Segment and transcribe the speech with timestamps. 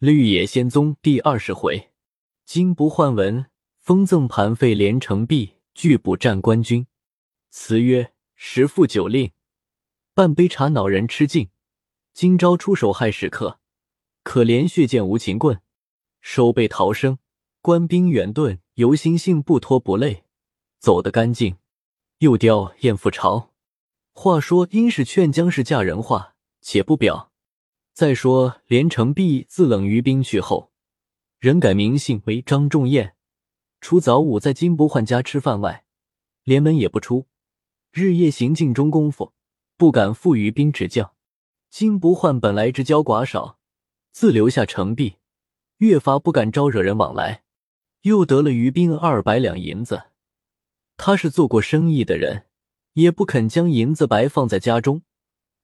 [0.00, 1.90] 绿野仙踪第二十回，
[2.46, 3.50] 金不换文
[3.80, 6.86] 封赠盘费连城璧，拒捕战官军。
[7.50, 9.32] 词曰：十副酒令，
[10.14, 11.50] 半杯茶恼人吃尽。
[12.14, 13.60] 今朝出手害食客，
[14.22, 15.60] 可怜血溅无情棍。
[16.22, 17.18] 手背逃生，
[17.60, 20.24] 官兵远遁，游心性不拖不累，
[20.78, 21.58] 走得干净。
[22.20, 23.50] 又雕燕复巢。
[24.12, 27.29] 话说殷氏劝姜氏嫁人话，且不表。
[28.00, 30.72] 再说连城璧自冷于冰去后，
[31.38, 33.14] 仍改名姓为张仲彦。
[33.82, 35.84] 除早午在金不换家吃饭外，
[36.44, 37.26] 连门也不出，
[37.92, 39.34] 日夜行进中功夫，
[39.76, 41.14] 不敢负于兵指教。
[41.68, 43.58] 金不换本来之交寡少，
[44.12, 45.16] 自留下城璧，
[45.76, 47.42] 越发不敢招惹人往来。
[48.00, 50.04] 又得了于兵二百两银子，
[50.96, 52.46] 他是做过生意的人，
[52.94, 55.02] 也不肯将银子白放在家中，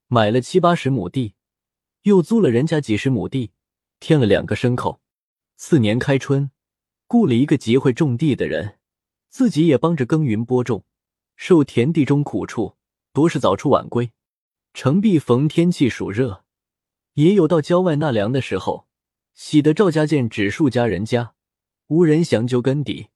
[0.08, 1.32] 买了七八十亩地，
[2.06, 3.50] 又租了人家几十亩地，
[3.98, 5.00] 添了两个牲口。
[5.56, 6.52] 次年开春，
[7.08, 8.78] 雇了一个极会种地的人，
[9.28, 10.84] 自己也帮着耕耘播种，
[11.34, 12.76] 受田地中苦处，
[13.12, 14.12] 多是早出晚归。
[14.72, 16.44] 程璧逢天气暑热，
[17.14, 18.86] 也有到郊外纳凉的时候，
[19.34, 21.34] 喜得赵家见指数家人家，
[21.88, 23.08] 无人详究根底。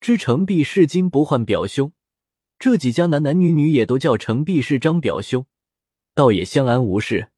[0.00, 1.90] 知程璧是金不换表兄，
[2.56, 5.44] 这几家男男女女也都叫程璧是张表兄，
[6.14, 7.30] 倒也相安无事。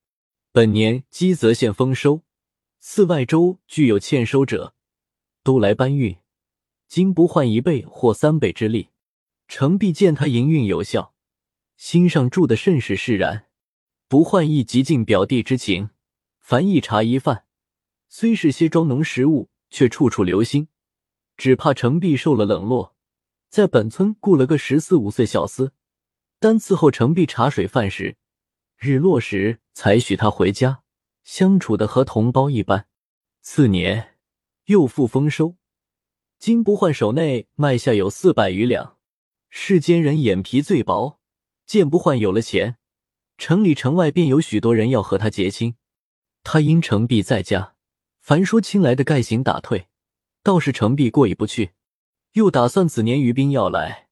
[0.53, 2.23] 本年积泽县丰收，
[2.81, 4.75] 四外州具有欠收者，
[5.45, 6.17] 都来搬运，
[6.89, 8.89] 金不换一倍或三倍之力。
[9.47, 11.15] 程璧见他营运有效，
[11.77, 13.47] 心上住的甚是释然。
[14.09, 15.91] 不换亦极尽表弟之情，
[16.41, 17.45] 凡一茶一饭，
[18.09, 20.67] 虽是些庄农食物，却处处留心，
[21.37, 22.97] 只怕程璧受了冷落，
[23.49, 25.71] 在本村雇了个十四五岁小厮，
[26.41, 28.17] 单伺候程璧茶水饭食，
[28.83, 30.83] 日落时才许他回家，
[31.23, 32.87] 相处的和同胞一般。
[33.43, 34.17] 次年
[34.65, 35.57] 又复丰收，
[36.39, 38.97] 金不换手内卖下有四百余两。
[39.51, 41.21] 世间人眼皮最薄，
[41.67, 42.79] 见不换有了钱。
[43.37, 45.75] 城里城外便有许多人要和他结亲，
[46.43, 47.75] 他因程璧在家，
[48.21, 49.89] 凡说亲来的盖行打退，
[50.43, 51.73] 倒是程璧过意不去，
[52.33, 54.09] 又打算此年余兵要来，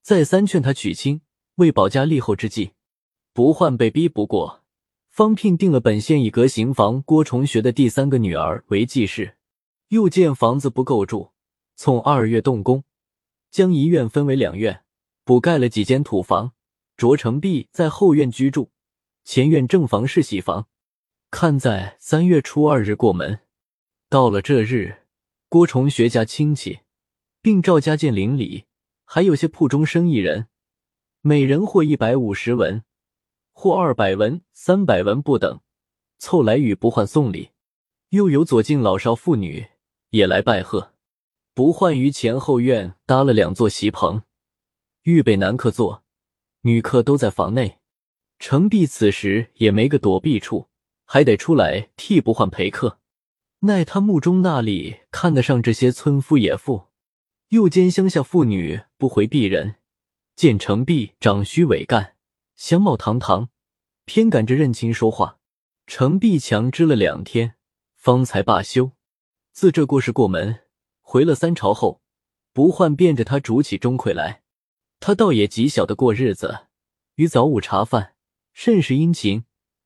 [0.00, 1.20] 再三劝他娶亲，
[1.56, 2.72] 为保家立后之计。
[3.36, 4.64] 不换被逼不过，
[5.10, 9.36] 方聘定了本县一阁行房郭崇学的第三个女儿为继室，
[9.88, 11.32] 又见房子不够住，
[11.74, 12.84] 从二月动工，
[13.50, 14.84] 将一院分为两院，
[15.22, 16.54] 补盖了几间土房。
[16.96, 18.70] 卓成璧在后院居住，
[19.22, 20.68] 前院正房是喜房。
[21.30, 23.40] 看在三月初二日过门，
[24.08, 25.02] 到了这日，
[25.50, 26.78] 郭崇学家亲戚，
[27.42, 28.64] 并赵家见邻里，
[29.04, 30.46] 还有些铺中生意人，
[31.20, 32.82] 每人获一百五十文，
[33.58, 35.60] 或二百文、三百文不等，
[36.18, 37.52] 凑来与不换送礼。
[38.10, 39.66] 又有左近老少妇女
[40.10, 40.92] 也来拜贺。
[41.54, 44.22] 不换于前后院搭了两座席棚，
[45.04, 46.04] 预备男客坐。
[46.60, 47.78] 女客都在房内，
[48.38, 50.68] 程璧此时也没个躲避处，
[51.06, 52.98] 还得出来替不换陪客。
[53.60, 56.88] 奈他目中那里看得上这些村夫野妇，
[57.48, 59.76] 又兼乡下妇女不回避人，
[60.36, 62.15] 见程璧长须伟干，
[62.56, 63.50] 相貌堂堂，
[64.06, 65.38] 偏赶着认亲说话。
[65.86, 67.54] 程璧强支了两天，
[67.94, 68.92] 方才罢休。
[69.52, 70.64] 自这过事过门，
[71.02, 72.00] 回了三朝后，
[72.52, 74.42] 不换便着他煮起钟馗来。
[74.98, 76.66] 他倒也极小的过日子，
[77.16, 78.14] 与早午茶饭
[78.54, 79.44] 甚是殷勤，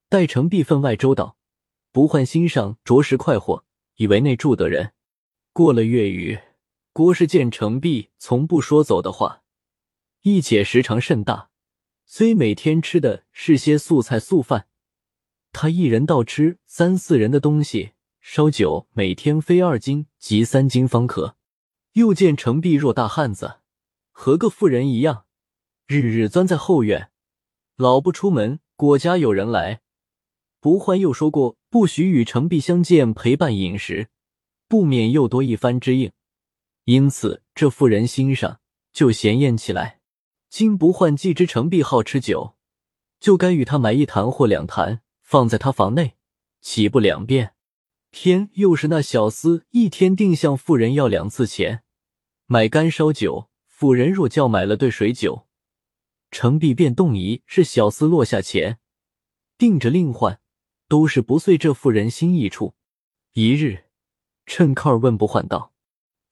[0.08, 1.36] 待程璧分外周到，
[1.90, 3.64] 不换心上着实快活，
[3.96, 4.92] 以为内住的人。
[5.52, 6.38] 过了月余，
[6.92, 9.42] 郭氏见程璧从不说走的话，
[10.22, 11.50] 一且时长甚大，
[12.12, 14.66] 虽每天吃的是些素菜素饭，
[15.52, 21.36] 他一人倒吃三四人的东西，烧酒每天非二斤及三斤方可。
[21.92, 23.60] 又见程璧若大汉子。
[24.10, 25.26] 和个妇人一样，
[25.86, 27.12] 日日钻在后院，
[27.76, 28.58] 老不出门。
[28.74, 29.80] 果家有人来，
[30.58, 34.08] 不换又说过不许与程璧相见，陪伴饮食，
[34.66, 36.10] 不免又多一番之应。
[36.86, 38.58] 因此这妇人心上
[38.92, 39.99] 就闲艳起来。
[40.50, 42.56] 金不换既知程璧好吃酒，
[43.18, 46.16] 就该与他买一坛或两坛，放在他房内，
[46.60, 47.54] 岂不两便？
[48.10, 51.84] 偏又是那小厮一天定向妇人要两次钱，
[52.46, 53.48] 买干烧酒。
[53.68, 55.46] 妇人若叫买了对水酒，
[56.30, 58.78] 程璧便动疑是小厮落下钱，
[59.56, 60.38] 定着另换，
[60.86, 62.74] 都是不遂这妇人心意处。
[63.32, 63.84] 一日，
[64.44, 65.72] 趁靠儿问不换道：“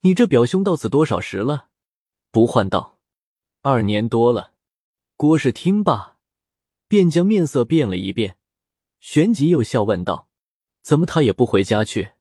[0.02, 1.68] 你这表兄到此多少时了？”
[2.30, 2.97] 不换道
[3.62, 4.52] ：“二年多了。”
[5.16, 6.16] 郭氏听罢，
[6.86, 8.36] 便将面色变了一变，
[9.00, 10.28] 旋即又笑问道
[10.82, 12.12] ：“怎么他也不回家去？”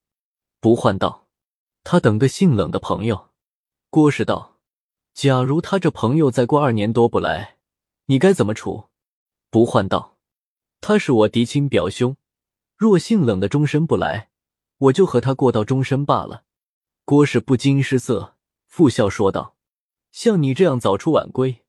[0.60, 1.28] 不换道
[1.84, 3.30] ：“他等个姓冷的朋友。”
[3.90, 4.58] 郭氏道
[5.14, 7.58] ：“假如他这朋友再过二年多不来，
[8.08, 8.90] 你该怎么处？”
[9.50, 10.18] 不换道
[10.82, 12.18] ：“他是我嫡亲表兄，
[12.76, 14.30] 若姓冷的终身不来，
[14.78, 16.44] 我就和他过到终身罢了。”
[17.06, 18.36] 郭氏不禁失色，
[18.66, 19.56] 附笑说道
[20.20, 21.64] ：“像你这样早出晚归，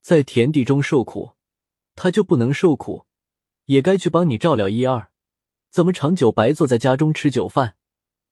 [0.00, 1.32] 在田地中受苦，
[1.94, 3.04] 他就不能受苦，
[3.66, 5.10] 也该去帮你照料一二，
[5.68, 7.76] 怎么长久白坐在家中吃酒饭？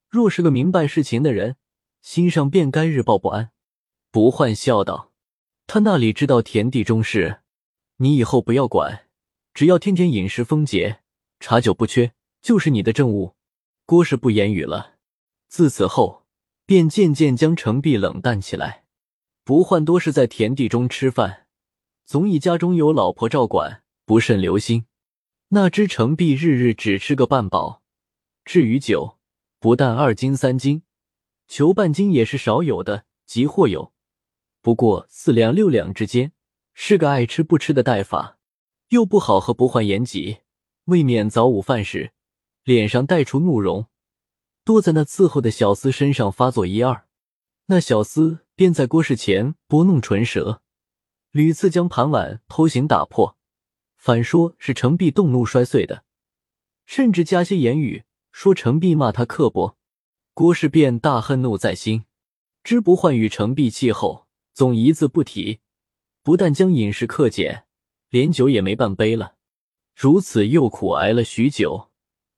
[0.09, 1.57] 若是个明白事情的人，
[2.01, 3.51] 心上便该日报不安。”
[4.11, 5.13] 不换笑道
[5.69, 7.41] ：“他那里知道田地中事？
[7.99, 9.05] 你以后不要管，
[9.53, 11.01] 只要天天饮食丰节，
[11.41, 13.35] 茶酒不缺，就是你的政务。”
[13.85, 14.95] 郭氏不言语了。
[15.47, 16.25] 自此后。
[16.65, 18.85] 便渐渐将程璧冷淡起来，
[19.49, 21.47] 不换多是在田地中吃饭，
[22.05, 24.85] 总以家中有老婆照管，不甚留心。
[25.49, 27.83] 那只程璧日日只吃个半饱，
[28.45, 29.17] 至于酒，
[29.59, 30.83] 不但二斤三斤，
[31.47, 33.95] 求半斤也是少有的，即或有，
[34.61, 36.33] 不过四两六两之间，
[36.75, 38.37] 是个爱吃不吃的带法，
[38.91, 40.41] 又不好和不换言及，
[40.85, 42.13] 未免早午饭时，
[42.65, 43.87] 脸上带出怒容。
[44.63, 47.07] 多在那伺候的小厮身上发作一二，
[47.69, 50.63] 那小厮便在郭氏前拨弄唇舌，
[51.31, 53.39] 屡次将盘碗偷行打破，
[53.97, 56.03] 反说是程璧动怒摔碎的，
[56.85, 58.03] 甚至加些言语
[58.33, 59.79] 说程璧骂他刻薄。
[60.35, 62.07] 郭氏便大恨怒在心，
[62.65, 65.61] 知不换与程璧气后，总一字不提，
[66.25, 67.67] 不但将饮食克减，
[68.09, 69.37] 连酒也没半杯了。
[69.95, 71.93] 如此又苦挨了许久，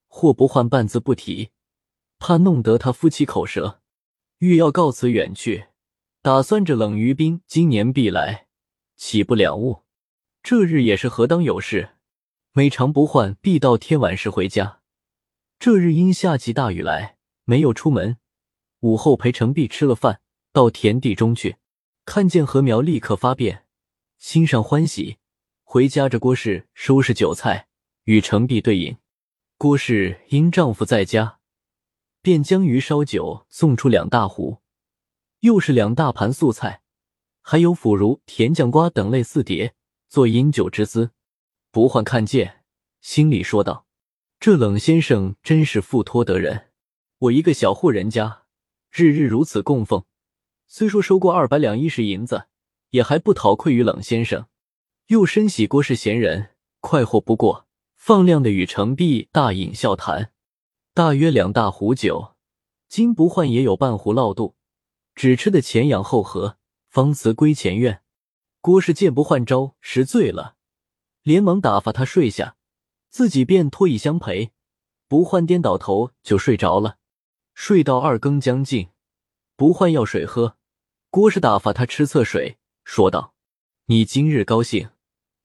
[0.07, 1.49] 或不换半字不提。
[2.19, 3.81] 怕弄得他夫妻口舌，
[4.37, 5.69] 欲要告辞远去，
[6.23, 8.47] 打算着冷于冰今年必来，
[8.95, 9.85] 岂不两误？
[10.43, 11.93] 这日也是何当有事，
[12.53, 14.81] 每常不换必到天晚时回家。
[15.59, 18.19] 这日因下起大雨来，没有出门。
[18.81, 20.21] 午后陪程璧吃了饭，
[20.53, 21.57] 到田地中去，
[22.05, 23.65] 看见禾苗立刻发变，
[24.19, 25.17] 心上欢喜。
[25.65, 27.69] 回家着郭氏收拾酒菜，
[28.05, 28.99] 与程璧对饮。
[29.57, 31.39] 郭氏因丈夫在家。
[32.21, 34.59] 便将鱼烧酒送出两大壶，
[35.41, 36.83] 又是两大盘素菜，
[37.41, 39.75] 还有腐乳、甜酱瓜等类似碟，
[40.09, 41.13] 做饮酒之姿。
[41.71, 42.63] 不换看见，
[43.01, 43.87] 心里说道
[44.39, 46.69] ：“这冷先生真是富托得人。
[47.19, 48.43] 我一个小户人家，
[48.91, 50.05] 日日如此供奉，
[50.67, 52.49] 虽说收过二百两一石银子，
[52.91, 54.47] 也还不讨愧于冷先生。”
[55.09, 56.51] 又深喜郭氏贤人，
[56.81, 57.67] 快活不过，
[57.97, 60.33] 放量的与程璧大饮笑谈。
[60.93, 62.35] 大约两大壶酒，
[62.89, 64.55] 金不换也有半壶落肚，
[65.15, 66.59] 只吃的前仰后合，
[66.89, 68.03] 方辞归前院。
[68.61, 70.57] 郭氏见不换招时醉了，
[71.23, 72.57] 连忙打发他睡下，
[73.09, 74.53] 自己便脱衣相陪。
[75.09, 76.99] 不换颠倒头就睡着了，
[77.55, 78.91] 睡到二更将近，
[79.57, 80.57] 不换要水喝，
[81.11, 83.35] 郭氏打发他吃侧水，说道
[83.87, 84.91] ：“你今日高兴，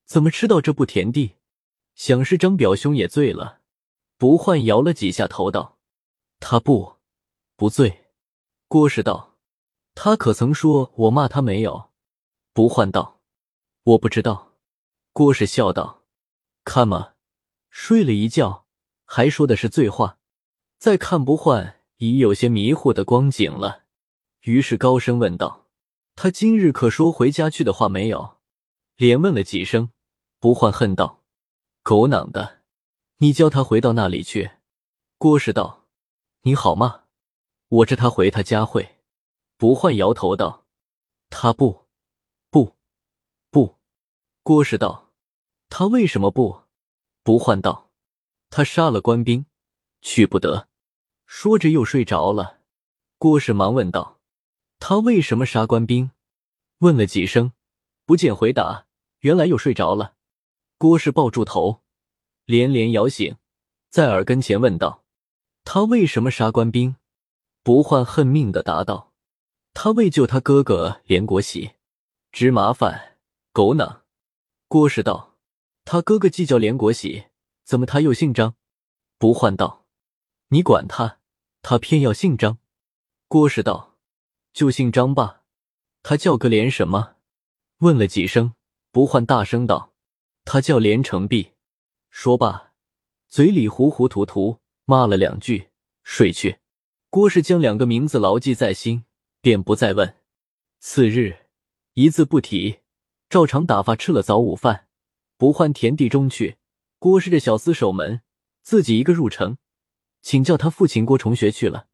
[0.05, 1.35] 怎么吃到这步田地？
[1.95, 3.61] 想是张表兄也醉了。”
[4.17, 5.77] 不换摇了几下头，道
[6.39, 6.97] ：“他不，
[7.57, 8.05] 不醉。”
[8.69, 9.34] 郭氏道
[9.95, 11.89] ：“他可曾说我骂他没有？”
[12.53, 13.21] 不换道
[13.83, 14.51] ：“我不知道。”
[15.11, 16.03] 郭氏笑道
[16.63, 17.13] ：“看嘛，
[17.69, 18.65] 睡了一觉，
[19.05, 20.19] 还说的是醉话。
[20.77, 23.85] 再看不换，已有些迷糊的光景了。”
[24.43, 25.67] 于是高声问道
[26.15, 28.37] ：“他今日可说回家去的话没有？”
[28.97, 29.89] 连问了几声，
[30.39, 31.23] 不换恨道
[31.81, 32.61] ：“狗囊的！”
[33.19, 34.51] 你叫他回到那里去。
[35.17, 35.85] 郭氏道
[36.43, 37.03] ：“你好吗？
[37.69, 38.94] 我这他回他家会。”
[39.57, 40.65] 不换摇头道
[41.29, 41.85] ：“他不，
[42.49, 42.75] 不，
[43.49, 43.77] 不。”
[44.43, 45.11] 郭氏道
[45.69, 46.63] ：“他为什么不？”
[47.23, 47.89] 不换道
[48.51, 49.45] ：“他杀了官兵，
[50.01, 50.67] 去不得。”
[51.25, 52.59] 说着又睡着了。
[53.17, 54.19] 郭氏忙问道
[54.79, 56.11] ：“他为什么杀官兵？”
[56.79, 57.53] 问了几声，
[58.05, 58.85] 不见回答，
[59.21, 60.15] 原来又睡着了。
[60.77, 61.81] 郭氏抱住头。
[62.45, 63.37] 连连摇醒，
[63.89, 65.03] 在耳根前问道
[65.65, 66.97] ：“他为什么杀官兵？”
[67.63, 69.04] 不换恨命的答道
[69.75, 71.73] ：“他为救他哥哥连国喜，
[72.31, 73.17] 直麻烦
[73.51, 74.03] 狗囊。”
[74.67, 75.35] 郭氏道
[75.83, 77.25] ：“他哥哥既叫连国喜，
[77.65, 78.55] 怎么他又姓张？”
[79.19, 79.85] 不换道
[80.49, 81.19] ：“你管他，
[81.61, 82.57] 他偏要姓张。”
[83.27, 83.97] 郭氏道
[84.53, 85.43] ：“就姓张吧。
[86.01, 87.17] 他叫个连什么？”
[87.79, 88.53] 问了几声，
[88.91, 89.93] 不换大声道
[90.45, 91.51] ：“他叫连成璧。”
[92.09, 92.71] 说罢，
[93.27, 95.69] 嘴里糊糊涂涂骂了两句，
[96.01, 96.59] 睡去。
[97.09, 99.03] 郭氏将两个名字牢记在心，
[99.45, 100.15] 便不再问。
[100.79, 101.45] 次日
[101.93, 102.79] 一字不提，
[103.29, 104.87] 照常打发吃了早午饭，
[105.37, 106.57] 不换田地中去。
[106.97, 108.21] 郭氏这小厮守门，
[108.63, 109.59] 自己一个入城，
[110.23, 111.89] 请教他父亲郭重学去了。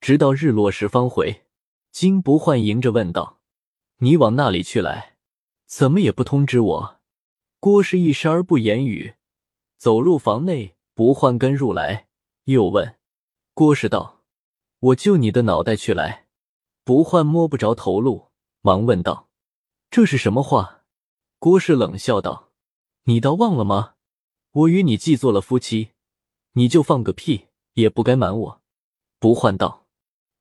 [0.00, 1.42] 直到日落时方回。
[1.92, 3.42] 金不换迎着问道
[4.00, 5.16] ：“你往那里去来？
[5.66, 7.00] 怎么也不通知我？”
[7.60, 9.16] 郭氏一时而不言语，
[9.76, 12.08] 走入房内，不换跟入来，
[12.44, 12.96] 又问
[13.52, 14.22] 郭氏道
[14.80, 16.22] ：“我就你的脑袋去来？”
[16.86, 18.28] 不换摸不着头路，
[18.60, 19.28] 忙问道
[19.90, 20.84] ：“这是什么话？”
[21.40, 22.52] 郭氏冷笑道
[23.06, 23.94] ：“你倒忘了吗？
[24.52, 25.90] 我与你既做了夫妻，
[26.52, 28.62] 你就放个屁也不该瞒我。”
[29.18, 29.88] 不换道：“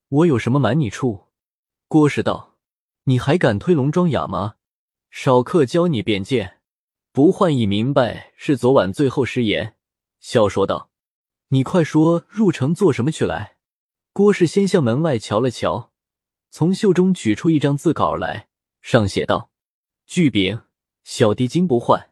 [0.07, 1.29] 我有什么瞒你处？”
[1.89, 2.53] 郭氏道
[3.05, 4.57] ：“你还敢推龙装哑吗？
[5.09, 6.61] 少客教你便见。”
[7.11, 9.75] 不换已明白是昨晚最后失言，
[10.19, 10.91] 笑说道
[11.49, 13.57] ：“你快说入城做什么去来？”
[14.13, 15.91] 郭氏先向门外瞧了瞧，
[16.57, 18.47] 从袖中取出一张字稿来，
[18.81, 19.51] 上写道
[20.07, 20.61] ：“巨禀
[21.03, 22.11] 小弟金不换，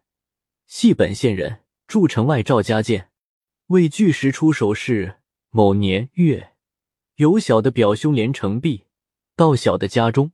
[0.68, 3.08] 系本县人，住城外赵家涧。
[3.68, 6.56] 为巨石出手是某年月，
[7.16, 8.84] 有小的表兄连成璧。”
[9.38, 10.34] 到小的家中，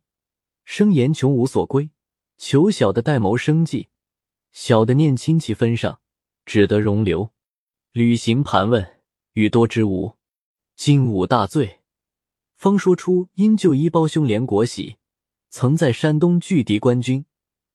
[0.66, 1.92] 生言穷无所归，
[2.36, 3.90] 求小的代谋生计。
[4.52, 6.02] 小的念亲戚分上，
[6.48, 7.32] 只得容留。
[7.92, 9.00] 旅行盘问，
[9.34, 10.18] 与多知无？
[10.76, 11.79] 今武大醉，
[12.60, 14.98] 方说出因救一胞兄连国喜，
[15.50, 17.24] 曾在山东拒敌官军，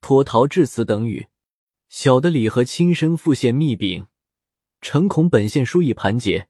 [0.02, 1.28] 脱逃至此等语。
[1.88, 4.08] 小的李和亲身赴县密禀，
[4.82, 6.48] 诚恐本县疏意盘结，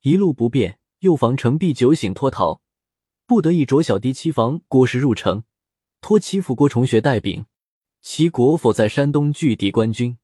[0.00, 2.60] 一路不便，又防城壁酒醒脱逃。
[3.24, 5.44] 不得已，着小弟七房郭氏入城，
[6.00, 7.44] 托欺负郭重学代禀，
[8.00, 10.18] 其国否在山东拒敌官军，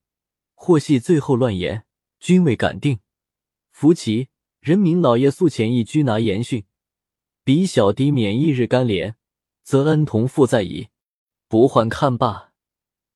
[0.57, 1.85] 或系最后乱言，
[2.19, 2.99] 均未敢定。
[3.71, 6.65] 扶其人民老爷速遣一拘拿严训，
[7.47, 9.15] 比小弟免一日干连，
[9.63, 10.89] 则恩同负在矣。
[11.47, 12.51] 不换看罢，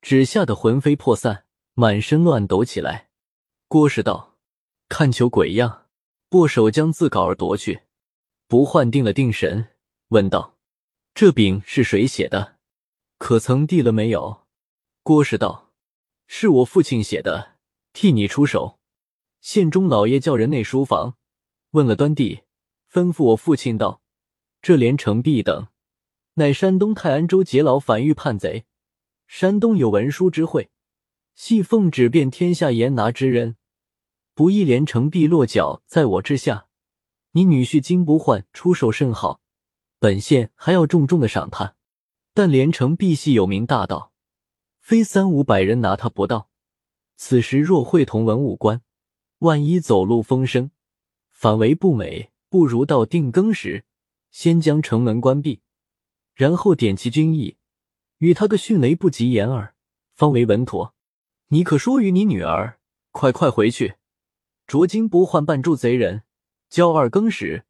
[0.01, 3.11] 只吓得魂飞魄散，满身乱抖起来。
[3.67, 4.39] 郭氏道
[4.89, 5.89] ：“看求鬼样！”
[6.31, 7.81] 握手将字稿儿夺去。
[8.47, 9.71] 不换定了定神。
[10.11, 10.57] 问道
[11.13, 12.59] ：“这饼是谁写的？
[13.19, 14.47] 可曾递了没有？”
[15.03, 15.73] 郭氏道
[16.29, 17.57] ：“是我父亲写的，
[17.93, 18.79] 替你出手。”
[19.43, 21.17] 县中老爷叫人内书房，
[21.73, 22.43] 问了端地，
[22.89, 24.00] 吩咐我父亲道
[24.62, 25.69] ：“这连城璧等，
[26.35, 28.67] 乃山东泰安州劫牢反狱叛贼，
[29.26, 30.71] 山东有文书之会，
[31.35, 33.57] 系奉旨遍天下严拿之人，
[34.35, 36.67] 不义连城璧落脚在我之下。
[37.33, 39.40] 你女婿金不换出手甚好。”
[39.99, 41.75] 本县还要重重的赏他，
[42.35, 44.12] 但连城璧系有名大盗，
[44.81, 46.50] 非三五百人拿他不到。
[47.17, 48.83] 此时若会同文武官，
[49.38, 50.71] 万一走漏风声，
[51.31, 52.31] 反为不美。
[52.49, 53.85] 不如到定更时，
[54.31, 55.61] 先将城门关闭，
[56.35, 57.57] 然后点齐军役，
[58.19, 59.75] 与他个迅雷不及掩耳，
[60.15, 60.95] 方为稳妥。
[61.49, 62.79] 你可说与你女儿，
[63.11, 63.97] 快快回去，
[64.67, 66.23] 着金不换扮住贼人，
[66.69, 67.65] 交二更时，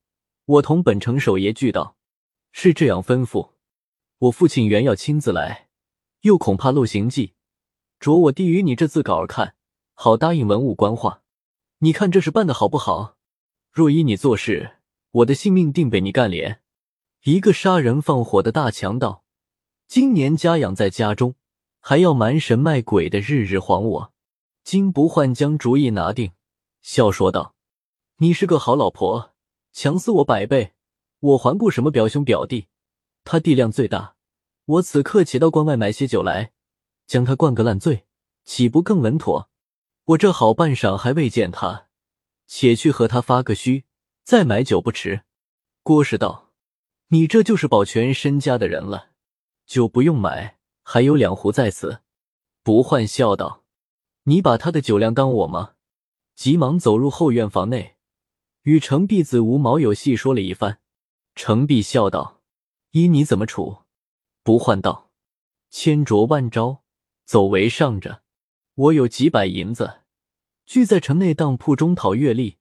[0.44, 1.96] 我同本城守爷俱到。
[2.52, 3.52] 是这样吩咐，
[4.18, 5.68] 我父亲原要亲自来，
[6.22, 7.34] 又恐怕漏行迹，
[7.98, 9.54] 着我递与你这字稿儿看，
[9.94, 11.22] 好答应文武官话。
[11.78, 13.16] 你看这事办的好不好？
[13.70, 14.79] 若依你做事，
[15.12, 16.60] 我的性命定被你干连。
[17.24, 19.24] 一个杀人放火的大强盗，
[19.86, 21.34] 今年家养在家中，
[21.80, 24.12] 还要瞒神卖鬼的，日日晃我。
[24.62, 26.32] 金不换将主意拿定，
[26.82, 27.54] 笑说道
[28.18, 29.34] ：“你是个好老婆，
[29.72, 30.74] 强死我百倍。”
[31.20, 32.68] 我还顾什么表兄表弟？
[33.24, 34.14] 他地量最大，
[34.64, 36.52] 我此刻且到关外买些酒来，
[37.06, 38.06] 将他灌个烂醉，
[38.44, 39.50] 岂不更稳妥？
[40.06, 41.88] 我这好半晌还未见他，
[42.46, 43.84] 且去和他发个虚，
[44.24, 45.22] 再买酒不迟。
[45.82, 46.52] 郭氏道
[47.08, 49.10] ：“你这就是保全身家的人了，
[49.66, 52.02] 酒不用买，还有两壶在此。”
[52.62, 53.64] 不换笑道
[54.24, 55.74] ：“你把他的酒量当我吗？”
[56.36, 57.96] 急忙走入后院房内，
[58.62, 60.80] 与程璧子、吴毛友细说了一番。
[61.34, 62.40] 程璧笑道
[62.92, 63.78] ：“依你怎么处？”
[64.44, 65.10] 不换道
[65.70, 66.82] ：“千着万招，
[67.24, 68.22] 走为上着。
[68.74, 70.02] 我有几百银子，
[70.64, 72.56] 聚在城内当铺中讨月例。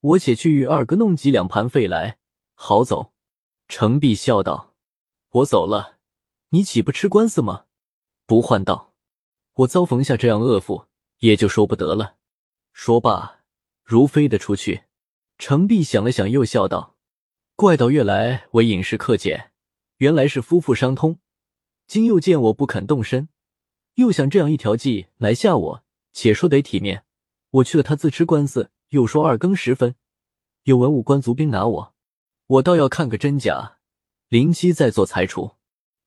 [0.00, 2.18] 我且去与二哥弄几两盘费来，
[2.54, 3.12] 好走。”
[3.68, 4.74] 程璧笑道
[5.30, 5.98] ：“我走了，
[6.50, 7.66] 你岂不吃官司吗？”
[8.26, 8.94] 不换道
[9.54, 10.86] ：“我遭逢下这样恶妇，
[11.18, 12.16] 也就说不得了。”
[12.72, 13.40] 说罢，
[13.82, 14.84] 如飞的出去。
[15.36, 16.96] 程璧想了想，又笑道。
[17.56, 19.52] 怪道月来我饮食克俭，
[19.96, 21.18] 原来是夫妇相通。
[21.86, 23.28] 今又见我不肯动身，
[23.94, 25.84] 又想这样一条计来吓我。
[26.12, 27.04] 且说得体面，
[27.50, 28.70] 我去了，他自吃官司。
[28.90, 29.94] 又说二更时分，
[30.64, 31.94] 有文武官族兵拿我，
[32.46, 33.78] 我倒要看个真假。
[34.28, 35.52] 林七再做裁处。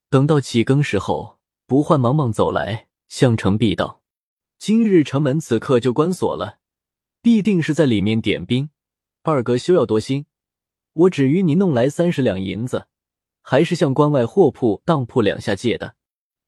[0.10, 4.02] 等到起更时候，不换忙忙走来，向程璧道
[4.60, 6.60] ：“今日城门此刻就关锁了，
[7.22, 8.70] 必定是在里面点兵。
[9.24, 10.26] 二哥休要多心。”
[10.94, 12.88] 我只与你弄来三十两银子，
[13.42, 15.96] 还是向关外货铺、当铺两下借的。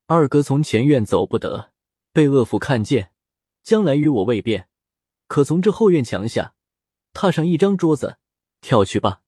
[0.08, 1.72] 二哥从前院走不得，
[2.12, 3.14] 被恶妇看见，
[3.64, 4.68] 将来与我未便，
[5.34, 6.54] 可从这后院墙下
[7.12, 8.20] 踏上一张桌子，
[8.62, 9.24] 跳去吧。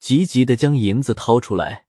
[0.00, 1.86] 急急的将银子掏出来，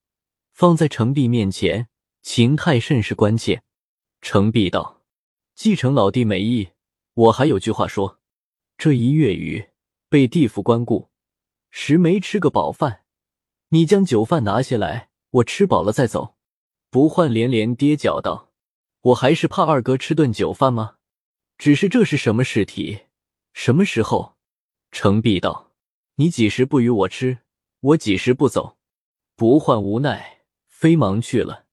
[0.52, 1.88] 放在程璧面前，
[2.22, 3.64] 情态甚是关切。
[4.22, 5.02] 程璧道
[5.58, 6.74] ：“继承老弟美意，
[7.16, 8.20] 我还有句话说。
[8.78, 9.68] 这一月余
[10.10, 11.10] 被地府关顾，
[11.72, 13.02] 时没吃个饱饭，
[13.70, 16.36] 你将酒饭拿下来，我吃饱了再走。”
[16.92, 18.52] 不换连连跌脚道
[19.02, 20.98] ：“我还是怕二哥吃顿酒饭吗？
[21.58, 23.00] 只是这是什么事体？
[23.56, 24.36] 什么时候？”
[24.92, 25.72] 程璧道
[26.16, 27.40] ：“你几时不与我吃？”
[27.82, 28.78] 我几时不走？
[29.36, 31.66] 不患无奈，飞忙去了。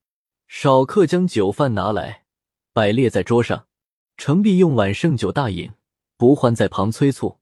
[0.46, 2.26] 少客将酒饭拿来，
[2.72, 3.66] 摆列在桌上。
[4.18, 5.72] 程璧用碗盛酒大饮，
[6.18, 7.38] 不换在旁催促。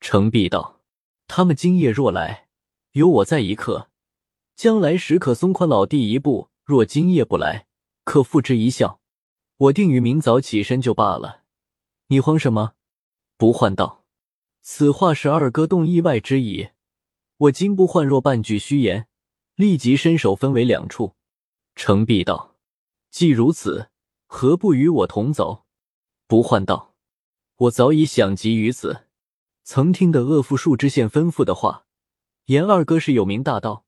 [0.00, 0.80] 程璧道
[1.26, 2.48] ：“他们今夜若来，
[2.92, 3.90] 有我在一刻，
[4.54, 7.66] 将来时可松宽老弟一步；若今夜不来，
[8.04, 9.00] 可付之一笑。
[9.56, 11.42] 我定于明早起身就罢了。
[12.06, 12.74] 你慌什么？”
[13.36, 14.04] 不换道
[14.62, 16.70] ：“此话是二哥动意外之意。”
[17.36, 19.08] 我金不换若半句虚言，
[19.56, 21.14] 立即伸手分为两处。
[21.74, 22.56] 程璧道
[23.10, 23.90] ：“既如此，
[24.26, 25.64] 何不与我同走？”
[26.26, 26.94] 不换道
[27.56, 29.06] ：“我早已想及于此。
[29.64, 31.86] 曾听得恶妇树知县吩咐的话，
[32.46, 33.84] 言二哥是有名大盗，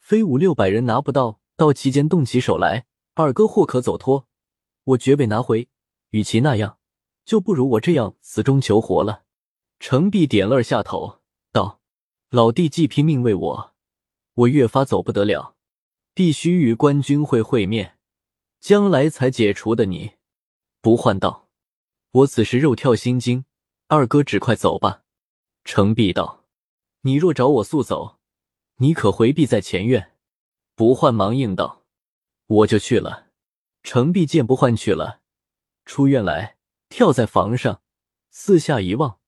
[0.00, 1.40] 非五六百人拿不到。
[1.56, 4.28] 到其间动起手来，二哥或可走脱，
[4.84, 5.68] 我绝被拿回。
[6.10, 6.78] 与其那样，
[7.28, 9.24] 就不如我这样死中求活了。”
[9.78, 11.20] 程璧点了下头，
[11.52, 11.82] 道。
[12.30, 13.74] 老弟既拼命为我，
[14.34, 15.56] 我越发走不得了，
[16.14, 17.98] 必须与官军会会面，
[18.60, 20.12] 将来才解除的你。
[20.80, 21.48] 不换道，
[22.10, 23.44] 我此时肉跳心惊。
[23.88, 25.04] 二哥只快走吧。
[25.64, 26.44] 程璧道，
[27.02, 28.18] 你若找我速走，
[28.76, 30.12] 你可回避在前院。
[30.74, 31.84] 不换忙应道，
[32.46, 33.28] 我就去了。
[33.82, 35.20] 程璧见不换去了，
[35.86, 36.57] 出院来，
[36.88, 37.82] 跳在房上，
[38.30, 39.18] 四下一望，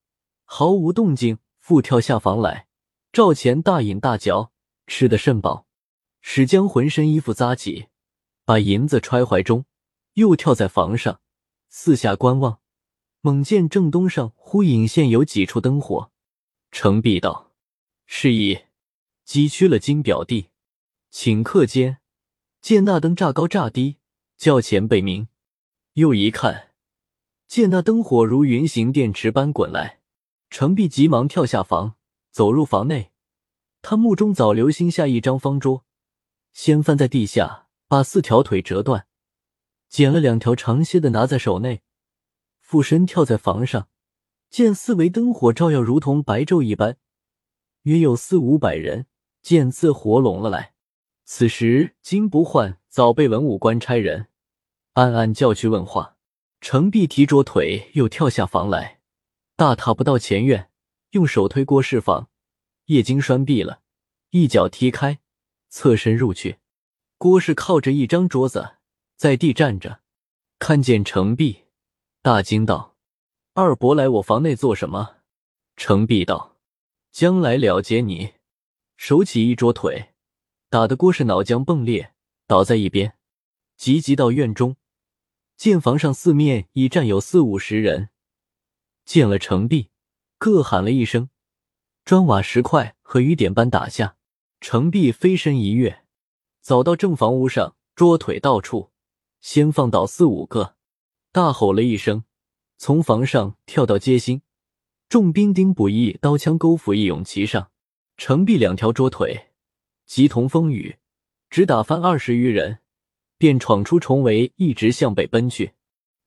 [0.44, 2.68] 毫无动静，复跳下房来。
[3.12, 4.52] 赵钱大饮大嚼，
[4.86, 5.66] 吃得甚饱，
[6.20, 7.88] 史将浑身衣服扎起，
[8.44, 9.64] 把银子揣怀中，
[10.14, 11.20] 又跳在房上，
[11.68, 12.60] 四下观望。
[13.20, 16.10] 猛见正东上忽隐现有几处灯火，
[16.70, 17.52] 程璧道
[18.06, 18.58] ：“是以
[19.24, 20.48] 击屈了金表弟。”
[21.12, 21.98] 顷刻间，
[22.62, 23.98] 见那灯乍高乍低，
[24.38, 25.28] 叫前辈明。
[25.94, 26.69] 又一看，
[27.50, 29.98] 见那灯火如云行电池般滚来，
[30.50, 31.96] 程璧急忙跳下房。
[32.30, 33.10] 走入房内，
[33.82, 35.84] 他目中早留心下一张方桌，
[36.52, 39.08] 掀翻在地下，把四条腿折断，
[39.88, 41.82] 捡了两条长些的拿在手内，
[42.60, 43.88] 俯身跳在房上，
[44.48, 46.98] 见四围灯火照耀，如同白昼一般，
[47.82, 49.06] 约有四五百人，
[49.42, 50.74] 见自活拢了来。
[51.24, 54.28] 此时金不换早被文武官差人
[54.92, 56.16] 暗暗叫去问话，
[56.60, 59.00] 程璧提着腿又跳下房来，
[59.56, 60.70] 大踏不到前院。
[61.10, 62.30] 用手推郭氏房，
[62.84, 63.80] 叶经栓闭了，
[64.30, 65.18] 一脚踢开，
[65.68, 66.58] 侧身入去。
[67.18, 68.76] 郭氏靠着一张桌子
[69.16, 70.02] 在地站着，
[70.60, 71.64] 看见程璧，
[72.22, 72.96] 大惊道
[73.54, 75.16] ：“二伯来我房内做什么？”
[75.76, 76.58] 程璧道
[77.10, 78.34] ：“将来了结你。”
[78.96, 80.10] 手起一桌腿，
[80.68, 82.14] 打得郭氏脑浆迸裂，
[82.46, 83.16] 倒在一边。
[83.76, 84.76] 急急到院中，
[85.60, 88.08] 见房上四面已站有四五十人，
[89.04, 89.90] 见了程璧。
[90.38, 91.28] 各喊了一声，
[92.02, 94.16] 砖瓦石块和雨点般打下，
[94.62, 96.06] 程璧飞身一跃，
[96.62, 98.90] 走到正房屋上，桌腿到处，
[99.42, 100.76] 先放倒四五个，
[101.30, 102.24] 大吼了一声，
[102.78, 104.40] 从房上跳到街心，
[105.10, 107.70] 众兵丁补役，刀枪钩斧一拥齐上，
[108.16, 109.50] 程璧两条桌腿，
[110.06, 110.96] 急同风雨，
[111.50, 112.78] 只打翻二十余人，
[113.40, 115.72] 便闯出重围，一直向北奔去。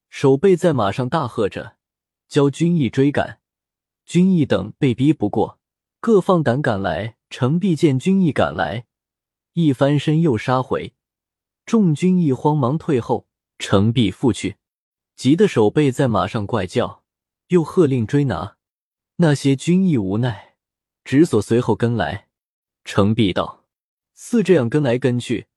[0.10, 1.76] 守备在马上大喝着，
[2.28, 3.40] 教军役追赶。
[4.04, 5.60] 军役等被逼不过，
[6.00, 7.18] 各放胆赶来。
[7.30, 8.86] 程璧见军役赶来，
[9.54, 10.94] 一翻身又杀回。
[11.68, 13.28] 众军役慌忙退后，
[13.60, 14.58] 程璧复去，
[15.16, 17.04] 急得守备在马上怪叫，
[17.50, 18.58] 又喝令追拿。
[19.18, 20.56] 那些军役无奈，
[21.04, 22.30] 只所随后跟来。
[22.84, 23.66] 程璧道
[24.16, 25.48] ：“似这样跟来跟去，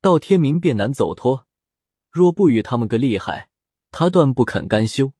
[0.00, 1.46] 到天明便难走脱。
[2.10, 3.48] 若不与他们个厉害，
[3.90, 5.12] 他断不肯甘休。”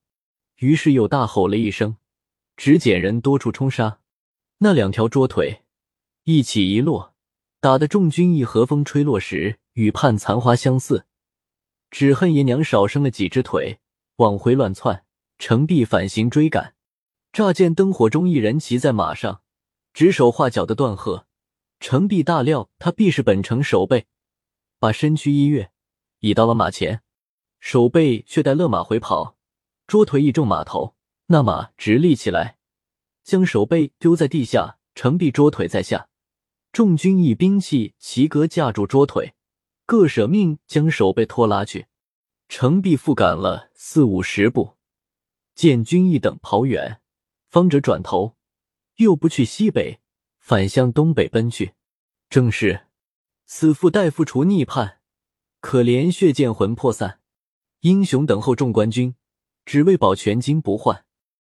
[0.58, 1.96] 于是又大吼了一声。
[2.56, 4.00] 只捡人多处冲杀，
[4.58, 5.62] 那两条桌腿
[6.24, 7.14] 一起一落，
[7.58, 11.06] 打得众军一和风吹落时，与盼残花相似。
[11.90, 13.80] 只恨爷娘少生了几只腿，
[14.16, 15.06] 往回乱窜。
[15.38, 16.74] 程璧反行追赶，
[17.32, 19.40] 乍见灯火中一人骑在马上，
[19.94, 21.26] 指手画脚的断喝，
[21.78, 24.06] 程璧大料他必是本城守备，
[24.80, 25.70] 把身躯一跃，
[26.18, 27.02] 倚到了马前。
[27.60, 29.36] 守备却带勒马回跑，
[29.86, 32.56] 桌腿一中马头，那马直立起来，
[33.22, 34.78] 将守备丢在地下。
[34.94, 36.08] 程璧桌腿在下，
[36.72, 39.34] 众军以兵器齐格架住桌腿，
[39.86, 41.86] 各舍命将守备拖拉去。
[42.48, 44.76] 程璧复赶了四五十步，
[45.54, 47.00] 见军役等跑远，
[47.48, 48.36] 方者转头，
[48.96, 50.00] 又不去西北，
[50.38, 51.74] 反向东北奔去。
[52.28, 52.88] 正是
[53.52, 55.00] 死父代父除逆叛，
[55.60, 57.18] 可怜血溅魂魄散。
[57.80, 59.16] 英雄等候众官军，
[59.64, 61.04] 只为保全金不换。